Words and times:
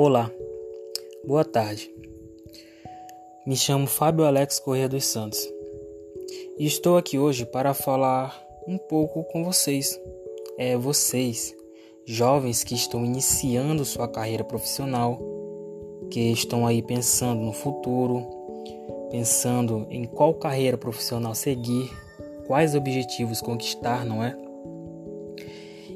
Olá, 0.00 0.30
boa 1.26 1.44
tarde. 1.44 1.92
Me 3.44 3.56
chamo 3.56 3.88
Fábio 3.88 4.24
Alex 4.24 4.60
Corrêa 4.60 4.88
dos 4.88 5.04
Santos 5.04 5.44
e 6.56 6.64
estou 6.66 6.96
aqui 6.96 7.18
hoje 7.18 7.44
para 7.44 7.74
falar 7.74 8.40
um 8.68 8.78
pouco 8.78 9.24
com 9.24 9.42
vocês. 9.42 10.00
É 10.56 10.76
vocês, 10.76 11.52
jovens 12.06 12.62
que 12.62 12.76
estão 12.76 13.04
iniciando 13.04 13.84
sua 13.84 14.06
carreira 14.06 14.44
profissional, 14.44 15.20
que 16.12 16.30
estão 16.30 16.64
aí 16.64 16.80
pensando 16.80 17.40
no 17.40 17.52
futuro, 17.52 18.24
pensando 19.10 19.84
em 19.90 20.04
qual 20.04 20.32
carreira 20.32 20.78
profissional 20.78 21.34
seguir, 21.34 21.90
quais 22.46 22.76
objetivos 22.76 23.40
conquistar, 23.40 24.04
não 24.04 24.22
é? 24.22 24.38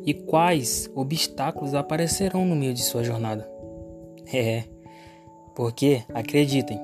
E 0.04 0.12
quais 0.12 0.90
obstáculos 0.92 1.72
aparecerão 1.72 2.44
no 2.44 2.56
meio 2.56 2.74
de 2.74 2.82
sua 2.82 3.04
jornada. 3.04 3.51
É, 4.34 4.64
porque, 5.54 6.02
acreditem, 6.14 6.80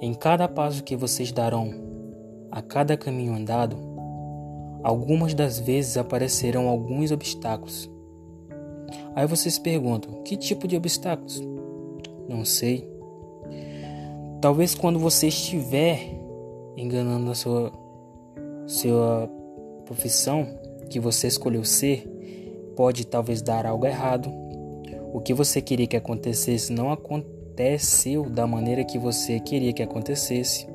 em 0.00 0.14
cada 0.14 0.46
passo 0.46 0.84
que 0.84 0.94
vocês 0.94 1.32
darão, 1.32 1.70
a 2.50 2.62
cada 2.62 2.96
caminho 2.96 3.34
andado, 3.34 3.76
algumas 4.84 5.34
das 5.34 5.58
vezes 5.58 5.96
aparecerão 5.96 6.68
alguns 6.68 7.10
obstáculos. 7.10 7.90
Aí 9.16 9.26
vocês 9.26 9.58
perguntam: 9.58 10.22
que 10.22 10.36
tipo 10.36 10.68
de 10.68 10.76
obstáculos? 10.76 11.42
Não 12.28 12.44
sei. 12.44 12.88
Talvez 14.40 14.74
quando 14.74 14.98
você 14.98 15.28
estiver 15.28 15.98
enganando 16.76 17.30
a 17.30 17.34
sua, 17.34 17.72
sua 18.66 19.28
profissão 19.84 20.46
que 20.88 21.00
você 21.00 21.26
escolheu 21.26 21.64
ser, 21.64 22.06
pode 22.76 23.06
talvez 23.06 23.42
dar 23.42 23.66
algo 23.66 23.86
errado 23.86 24.45
o 25.12 25.20
que 25.20 25.32
você 25.32 25.60
queria 25.60 25.86
que 25.86 25.96
acontecesse 25.96 26.72
não 26.72 26.90
aconteceu 26.90 28.28
da 28.28 28.46
maneira 28.46 28.84
que 28.84 28.98
você 28.98 29.40
queria 29.40 29.72
que 29.72 29.82
acontecesse. 29.82 30.66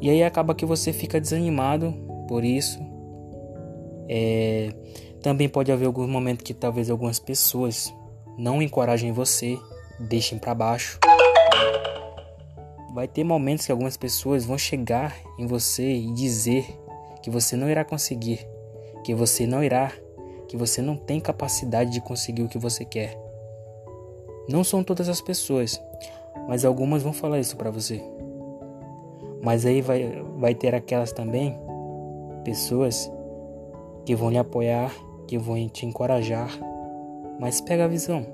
E 0.00 0.08
aí 0.08 0.22
acaba 0.22 0.54
que 0.54 0.64
você 0.64 0.92
fica 0.92 1.20
desanimado 1.20 1.92
por 2.26 2.44
isso. 2.44 2.80
É, 4.08 4.72
também 5.22 5.48
pode 5.48 5.70
haver 5.70 5.86
alguns 5.86 6.08
momentos 6.08 6.42
que 6.42 6.54
talvez 6.54 6.90
algumas 6.90 7.18
pessoas 7.18 7.94
não 8.38 8.62
encorajem 8.62 9.12
você, 9.12 9.58
deixem 9.98 10.38
para 10.38 10.54
baixo. 10.54 10.98
Vai 12.94 13.06
ter 13.06 13.22
momentos 13.22 13.66
que 13.66 13.72
algumas 13.72 13.96
pessoas 13.96 14.44
vão 14.44 14.56
chegar 14.56 15.14
em 15.38 15.46
você 15.46 15.92
e 15.92 16.12
dizer 16.12 16.66
que 17.22 17.30
você 17.30 17.54
não 17.54 17.68
irá 17.70 17.84
conseguir, 17.84 18.44
que 19.04 19.14
você 19.14 19.46
não 19.46 19.62
irá, 19.62 19.92
que 20.48 20.56
você 20.56 20.80
não 20.80 20.96
tem 20.96 21.20
capacidade 21.20 21.90
de 21.90 22.00
conseguir 22.00 22.42
o 22.42 22.48
que 22.48 22.58
você 22.58 22.84
quer. 22.84 23.19
Não 24.50 24.64
são 24.64 24.82
todas 24.82 25.08
as 25.08 25.20
pessoas, 25.20 25.80
mas 26.48 26.64
algumas 26.64 27.04
vão 27.04 27.12
falar 27.12 27.38
isso 27.38 27.56
para 27.56 27.70
você. 27.70 28.02
Mas 29.42 29.64
aí 29.64 29.80
vai, 29.80 30.22
vai 30.36 30.54
ter 30.54 30.74
aquelas 30.74 31.12
também, 31.12 31.56
pessoas 32.42 33.10
que 34.04 34.16
vão 34.16 34.28
lhe 34.28 34.38
apoiar, 34.38 34.92
que 35.28 35.38
vão 35.38 35.68
te 35.68 35.86
encorajar. 35.86 36.50
Mas 37.38 37.60
pega 37.60 37.84
a 37.84 37.88
visão. 37.88 38.26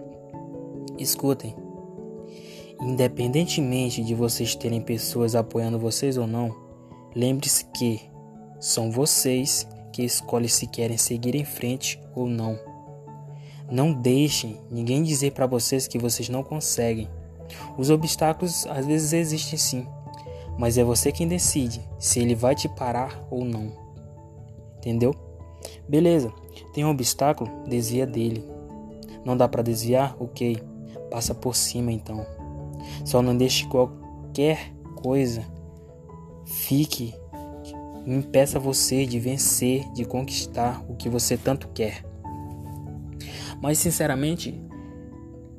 Escutem. 0.99 1.55
Independentemente 2.81 4.03
de 4.03 4.15
vocês 4.15 4.55
terem 4.55 4.81
pessoas 4.81 5.35
apoiando 5.35 5.79
vocês 5.79 6.17
ou 6.17 6.27
não, 6.27 6.55
lembre-se 7.15 7.67
que 7.67 8.01
são 8.59 8.91
vocês 8.91 9.69
que 9.93 10.03
escolhem 10.03 10.49
se 10.49 10.67
querem 10.67 10.97
seguir 10.97 11.35
em 11.35 11.45
frente 11.45 12.01
ou 12.15 12.27
não. 12.27 12.59
Não 13.71 13.93
deixem 13.93 14.61
ninguém 14.71 15.03
dizer 15.03 15.33
para 15.33 15.47
vocês 15.47 15.89
que 15.89 15.99
vocês 15.99 16.29
não 16.29 16.43
conseguem. 16.43 17.09
Os 17.77 17.91
obstáculos 17.91 18.67
às 18.67 18.87
vezes 18.87 19.13
existem 19.13 19.59
sim, 19.59 19.87
mas 20.59 20.79
é 20.79 20.85
você 20.85 21.13
quem 21.13 21.29
decide 21.29 21.81
se 21.99 22.21
ele 22.21 22.35
vai 22.35 22.55
te 22.55 22.69
parar 22.69 23.27
ou 23.31 23.45
não. 23.45 23.73
Entendeu? 24.79 25.15
Beleza, 25.89 26.33
tem 26.73 26.85
um 26.85 26.91
obstáculo, 26.91 27.51
desvia 27.67 28.07
dele. 28.07 28.45
Não 29.25 29.37
dá 29.37 29.49
para 29.49 29.63
desviar? 29.63 30.17
Ok, 30.21 30.63
passa 31.11 31.35
por 31.35 31.57
cima 31.57 31.91
então. 31.93 32.25
Só 33.05 33.21
não 33.21 33.37
deixe 33.37 33.67
qualquer 33.67 34.73
coisa 34.95 35.45
fique 36.47 37.13
impeça 38.07 38.59
você 38.59 39.05
de 39.05 39.19
vencer, 39.19 39.85
de 39.93 40.05
conquistar 40.05 40.85
o 40.89 40.95
que 40.95 41.09
você 41.09 41.37
tanto 41.37 41.69
quer. 41.69 42.05
Mas 43.61 43.79
sinceramente, 43.79 44.61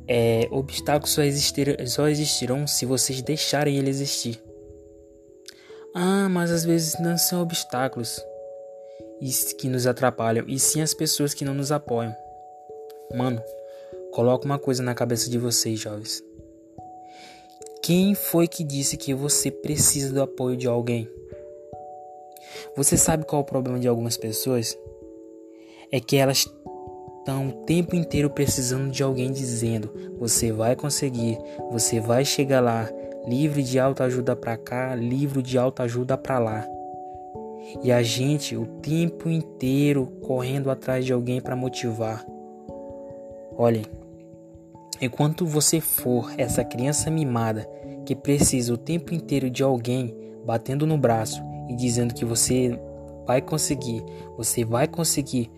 é, 0.07 0.47
obstáculos 0.51 1.11
só, 1.11 1.21
existir, 1.21 1.87
só 1.87 2.07
existirão 2.07 2.65
se 2.65 2.85
vocês 2.85 3.21
deixarem 3.21 3.77
ele 3.77 3.89
existir. 3.89 4.41
Ah, 5.93 6.29
mas 6.29 6.51
às 6.51 6.63
vezes 6.63 6.99
não 6.99 7.17
são 7.17 7.41
obstáculos 7.41 8.23
que 9.57 9.67
nos 9.67 9.87
atrapalham, 9.87 10.45
e 10.47 10.59
sim 10.59 10.81
as 10.81 10.93
pessoas 10.93 11.33
que 11.33 11.43
não 11.43 11.53
nos 11.53 11.71
apoiam. 11.71 12.15
Mano, 13.15 13.41
coloca 14.11 14.45
uma 14.45 14.59
coisa 14.59 14.83
na 14.83 14.93
cabeça 14.93 15.29
de 15.29 15.37
vocês, 15.37 15.79
jovens. 15.79 16.23
Quem 17.81 18.13
foi 18.13 18.47
que 18.47 18.63
disse 18.63 18.97
que 18.97 19.13
você 19.13 19.49
precisa 19.49 20.13
do 20.13 20.21
apoio 20.21 20.57
de 20.57 20.67
alguém? 20.67 21.09
Você 22.75 22.97
sabe 22.97 23.25
qual 23.25 23.41
é 23.41 23.43
o 23.43 23.47
problema 23.47 23.79
de 23.79 23.87
algumas 23.87 24.17
pessoas? 24.17 24.77
É 25.91 25.99
que 25.99 26.17
elas 26.17 26.45
estão 27.27 27.49
o 27.49 27.51
tempo 27.51 27.93
inteiro 27.93 28.29
precisando 28.29 28.89
de 28.89 29.03
alguém 29.03 29.31
dizendo: 29.31 29.91
você 30.17 30.49
vai 30.51 30.75
conseguir, 30.77 31.37
você 31.69 31.99
vai 31.99 32.23
chegar 32.23 32.61
lá. 32.61 32.89
Livro 33.27 33.61
de 33.61 33.77
autoajuda 33.77 34.37
para 34.37 34.55
cá, 34.55 34.95
livro 34.95 35.43
de 35.43 35.57
autoajuda 35.57 36.17
para 36.17 36.39
lá. 36.39 36.65
E 37.83 37.91
a 37.91 38.01
gente 38.01 38.55
o 38.55 38.65
tempo 38.65 39.29
inteiro 39.29 40.07
correndo 40.21 40.71
atrás 40.71 41.03
de 41.05 41.11
alguém 41.11 41.41
para 41.41 41.53
motivar. 41.53 42.25
Olhem, 43.57 43.83
enquanto 45.01 45.45
você 45.45 45.81
for 45.81 46.33
essa 46.37 46.63
criança 46.63 47.11
mimada 47.11 47.67
que 48.05 48.15
precisa 48.15 48.73
o 48.73 48.77
tempo 48.77 49.13
inteiro 49.13 49.49
de 49.49 49.61
alguém 49.61 50.15
batendo 50.45 50.87
no 50.87 50.97
braço 50.97 51.43
e 51.67 51.75
dizendo 51.75 52.13
que 52.13 52.23
você 52.23 52.79
vai 53.25 53.41
conseguir, 53.41 54.01
você 54.37 54.63
vai 54.63 54.87
conseguir, 54.87 55.51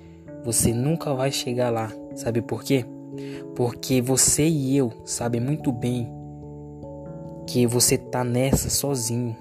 você 0.43 0.73
nunca 0.73 1.13
vai 1.13 1.31
chegar 1.31 1.69
lá. 1.69 1.91
Sabe 2.15 2.41
por 2.41 2.63
quê? 2.63 2.85
Porque 3.55 4.01
você 4.01 4.47
e 4.47 4.77
eu 4.77 4.91
sabem 5.05 5.41
muito 5.41 5.71
bem 5.71 6.09
que 7.47 7.65
você 7.65 7.97
tá 7.97 8.23
nessa 8.23 8.69
sozinho. 8.69 9.35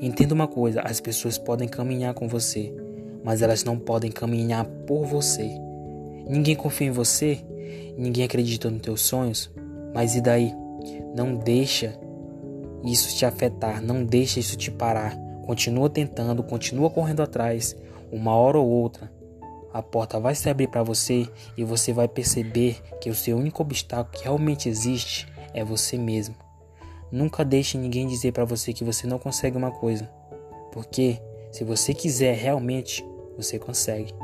Entenda 0.00 0.34
uma 0.34 0.48
coisa, 0.48 0.82
as 0.82 1.00
pessoas 1.00 1.38
podem 1.38 1.68
caminhar 1.68 2.12
com 2.14 2.28
você, 2.28 2.74
mas 3.24 3.40
elas 3.40 3.64
não 3.64 3.78
podem 3.78 4.10
caminhar 4.10 4.64
por 4.86 5.06
você. 5.06 5.48
Ninguém 6.28 6.56
confia 6.56 6.88
em 6.88 6.90
você, 6.90 7.38
ninguém 7.96 8.24
acredita 8.24 8.68
nos 8.68 8.82
teus 8.82 9.00
sonhos, 9.00 9.50
mas 9.94 10.16
e 10.16 10.20
daí? 10.20 10.52
Não 11.14 11.36
deixa 11.36 11.98
isso 12.84 13.16
te 13.16 13.24
afetar, 13.24 13.80
não 13.80 14.04
deixa 14.04 14.40
isso 14.40 14.56
te 14.56 14.70
parar. 14.70 15.16
Continua 15.46 15.88
tentando, 15.88 16.42
continua 16.42 16.90
correndo 16.90 17.22
atrás. 17.22 17.76
Uma 18.12 18.34
hora 18.34 18.58
ou 18.58 18.68
outra 18.68 19.15
a 19.76 19.82
porta 19.82 20.18
vai 20.18 20.34
se 20.34 20.48
abrir 20.48 20.68
para 20.68 20.82
você 20.82 21.28
e 21.54 21.62
você 21.62 21.92
vai 21.92 22.08
perceber 22.08 22.80
que 22.98 23.10
o 23.10 23.14
seu 23.14 23.36
único 23.36 23.60
obstáculo 23.62 24.16
que 24.16 24.24
realmente 24.24 24.70
existe 24.70 25.28
é 25.52 25.62
você 25.62 25.98
mesmo. 25.98 26.34
Nunca 27.12 27.44
deixe 27.44 27.76
ninguém 27.76 28.06
dizer 28.06 28.32
para 28.32 28.46
você 28.46 28.72
que 28.72 28.82
você 28.82 29.06
não 29.06 29.18
consegue 29.18 29.54
uma 29.54 29.70
coisa, 29.70 30.10
porque 30.72 31.20
se 31.52 31.62
você 31.62 31.92
quiser 31.92 32.36
realmente, 32.36 33.04
você 33.36 33.58
consegue. 33.58 34.14